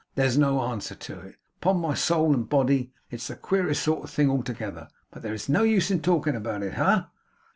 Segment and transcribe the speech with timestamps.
[0.15, 1.35] there's no answer to it.
[1.57, 5.61] Upon my soul and body, it's the queerest sort of thing altogether but there's no
[5.61, 6.73] use in talking about it.
[6.73, 6.83] Ha!
[6.83, 7.11] Ha!